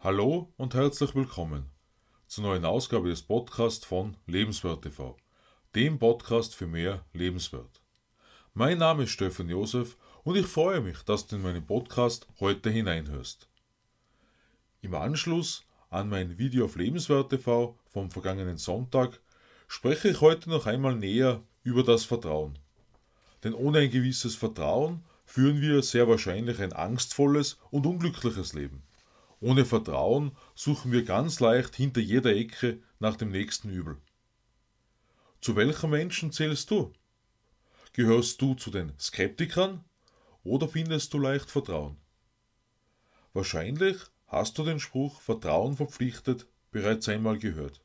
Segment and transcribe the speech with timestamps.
[0.00, 1.72] Hallo und herzlich willkommen
[2.28, 5.16] zur neuen Ausgabe des Podcasts von Lebenswert TV,
[5.74, 7.82] dem Podcast für mehr Lebenswert.
[8.54, 12.70] Mein Name ist Stefan Josef und ich freue mich, dass du in meinen Podcast heute
[12.70, 13.48] hineinhörst.
[14.82, 19.20] Im Anschluss an mein Video auf Lebenswert TV vom vergangenen Sonntag
[19.66, 22.56] spreche ich heute noch einmal näher über das Vertrauen.
[23.42, 28.84] Denn ohne ein gewisses Vertrauen führen wir sehr wahrscheinlich ein angstvolles und unglückliches Leben.
[29.40, 33.98] Ohne Vertrauen suchen wir ganz leicht hinter jeder Ecke nach dem nächsten Übel.
[35.40, 36.92] Zu welchen Menschen zählst du?
[37.92, 39.84] Gehörst du zu den Skeptikern
[40.42, 41.96] oder findest du leicht Vertrauen?
[43.32, 47.80] Wahrscheinlich hast du den Spruch Vertrauen verpflichtet bereits einmal gehört.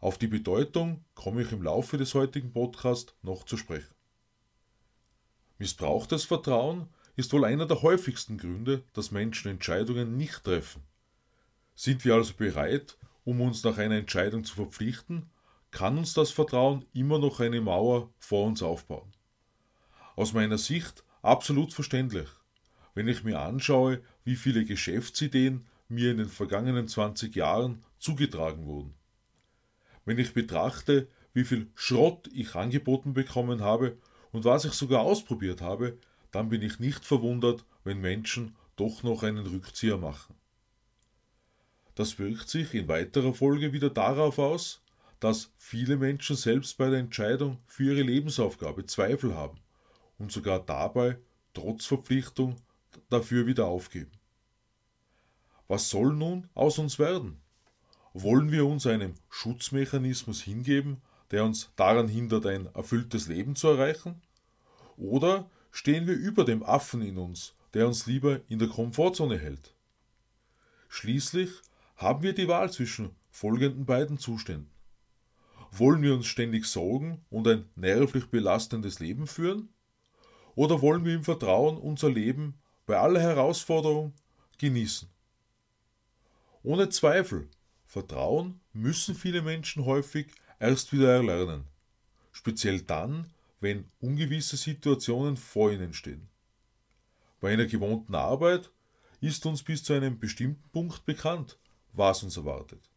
[0.00, 3.94] Auf die Bedeutung komme ich im Laufe des heutigen Podcasts noch zu sprechen.
[5.58, 10.82] Missbrauchtes Vertrauen ist wohl einer der häufigsten Gründe, dass Menschen Entscheidungen nicht treffen.
[11.74, 15.30] Sind wir also bereit, um uns nach einer Entscheidung zu verpflichten,
[15.70, 19.12] kann uns das Vertrauen immer noch eine Mauer vor uns aufbauen.
[20.16, 22.28] Aus meiner Sicht absolut verständlich,
[22.94, 28.94] wenn ich mir anschaue, wie viele Geschäftsideen mir in den vergangenen 20 Jahren zugetragen wurden.
[30.04, 33.96] Wenn ich betrachte, wie viel Schrott ich angeboten bekommen habe
[34.32, 35.98] und was ich sogar ausprobiert habe,
[36.30, 40.34] dann bin ich nicht verwundert, wenn Menschen doch noch einen Rückzieher machen.
[41.94, 44.82] Das wirkt sich in weiterer Folge wieder darauf aus,
[45.18, 49.58] dass viele Menschen selbst bei der Entscheidung für ihre Lebensaufgabe Zweifel haben
[50.18, 51.18] und sogar dabei
[51.52, 52.56] trotz Verpflichtung
[53.10, 54.12] dafür wieder aufgeben.
[55.68, 57.40] Was soll nun aus uns werden?
[58.12, 64.20] Wollen wir uns einem Schutzmechanismus hingeben, der uns daran hindert, ein erfülltes Leben zu erreichen?
[64.96, 69.74] Oder stehen wir über dem Affen in uns, der uns lieber in der Komfortzone hält.
[70.88, 71.50] Schließlich
[71.96, 74.70] haben wir die Wahl zwischen folgenden beiden Zuständen.
[75.70, 79.68] Wollen wir uns ständig sorgen und ein nervlich belastendes Leben führen?
[80.56, 84.14] Oder wollen wir im Vertrauen unser Leben bei aller Herausforderung
[84.58, 85.08] genießen?
[86.62, 87.48] Ohne Zweifel,
[87.86, 90.26] Vertrauen müssen viele Menschen häufig
[90.58, 91.64] erst wieder erlernen.
[92.32, 93.26] Speziell dann,
[93.60, 96.28] wenn ungewisse Situationen vor ihnen stehen.
[97.40, 98.70] Bei einer gewohnten Arbeit
[99.20, 101.58] ist uns bis zu einem bestimmten Punkt bekannt,
[101.92, 102.90] was uns erwartet.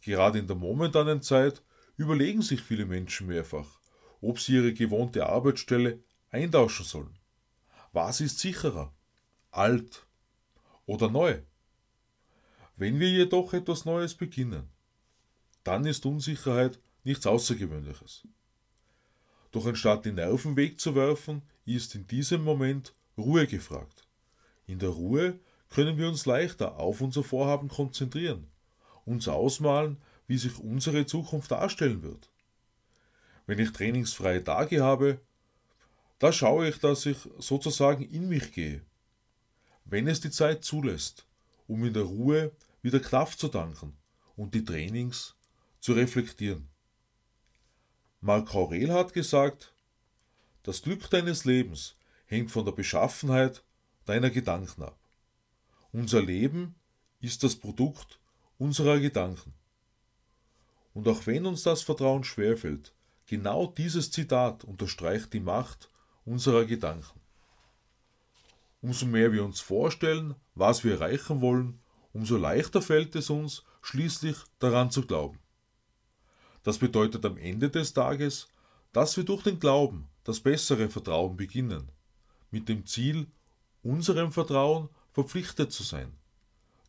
[0.00, 1.62] Gerade in der momentanen Zeit
[1.96, 3.80] überlegen sich viele Menschen mehrfach,
[4.20, 7.18] ob sie ihre gewohnte Arbeitsstelle eintauschen sollen.
[7.92, 8.92] Was ist sicherer?
[9.50, 10.06] Alt
[10.84, 11.40] oder neu?
[12.76, 14.68] Wenn wir jedoch etwas Neues beginnen,
[15.62, 18.26] dann ist Unsicherheit nichts Außergewöhnliches.
[19.54, 24.04] Doch anstatt die Nerven wegzuwerfen, ist in diesem Moment Ruhe gefragt.
[24.66, 25.38] In der Ruhe
[25.70, 28.48] können wir uns leichter auf unser Vorhaben konzentrieren,
[29.04, 32.30] uns ausmalen, wie sich unsere Zukunft darstellen wird.
[33.46, 35.20] Wenn ich trainingsfreie Tage habe,
[36.18, 38.82] da schaue ich, dass ich sozusagen in mich gehe.
[39.84, 41.28] Wenn es die Zeit zulässt,
[41.68, 42.50] um in der Ruhe
[42.82, 43.96] wieder Kraft zu danken
[44.34, 45.36] und die Trainings
[45.78, 46.73] zu reflektieren.
[48.26, 49.74] Marc Aurel hat gesagt,
[50.62, 53.62] das Glück deines Lebens hängt von der Beschaffenheit
[54.06, 54.98] deiner Gedanken ab.
[55.92, 56.74] Unser Leben
[57.20, 58.18] ist das Produkt
[58.56, 59.52] unserer Gedanken.
[60.94, 62.94] Und auch wenn uns das Vertrauen schwerfällt,
[63.26, 65.90] genau dieses Zitat unterstreicht die Macht
[66.24, 67.20] unserer Gedanken.
[68.80, 71.78] Umso mehr wir uns vorstellen, was wir erreichen wollen,
[72.14, 75.43] umso leichter fällt es uns, schließlich daran zu glauben.
[76.64, 78.48] Das bedeutet am Ende des Tages,
[78.92, 81.92] dass wir durch den Glauben das bessere Vertrauen beginnen,
[82.50, 83.26] mit dem Ziel,
[83.82, 86.16] unserem Vertrauen verpflichtet zu sein.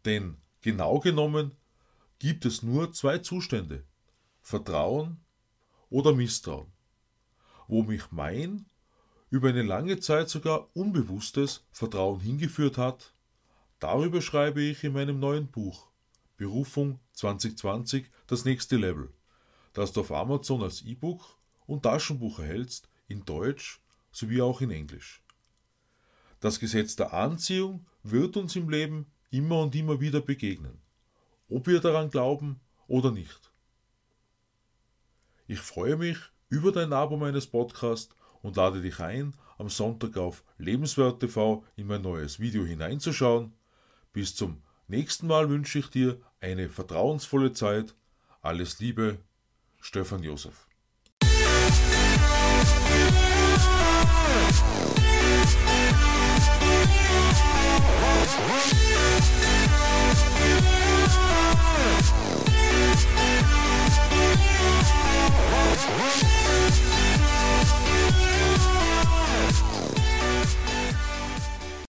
[0.06, 1.52] Denn genau genommen
[2.20, 3.84] gibt es nur zwei Zustände,
[4.42, 5.20] Vertrauen
[5.90, 6.72] oder Misstrauen,
[7.68, 8.66] wo mich mein
[9.30, 13.14] über eine lange Zeit sogar unbewusstes Vertrauen hingeführt hat,
[13.80, 15.90] darüber schreibe ich in meinem neuen Buch
[16.38, 19.12] Berufung 2020 das nächste Level
[19.76, 21.38] das du auf Amazon als E-Book
[21.68, 23.82] und Taschenbuch erhältst, in Deutsch
[24.12, 25.22] sowie auch in Englisch.
[26.40, 30.82] Das Gesetz der Anziehung wird uns im Leben immer und immer wieder begegnen,
[31.50, 33.52] ob wir daran glauben oder nicht.
[35.46, 36.18] Ich freue mich
[36.50, 41.88] über dein Abo meines Podcasts und lade dich ein, am Sonntag auf Lebenswert TV in
[41.88, 43.54] mein neues Video hineinzuschauen.
[44.14, 47.94] Bis zum nächsten Mal wünsche ich dir eine vertrauensvolle Zeit.
[48.42, 49.20] Alles Liebe,
[49.86, 50.66] Stefan Josef.